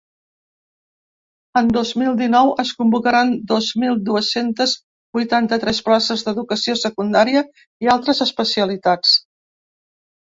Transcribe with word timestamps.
En 1.59 1.67
dos 1.75 1.89
mil 2.03 2.15
dinou 2.21 2.49
es 2.63 2.71
convocaran 2.79 3.35
dos 3.53 3.67
mil 3.83 3.93
dues-centes 4.07 4.73
vuitanta-tres 5.19 5.85
places 5.91 6.25
d’educació 6.31 6.79
secundària 6.87 7.47
i 7.87 7.93
altres 7.99 8.27
especialitats. 8.31 9.17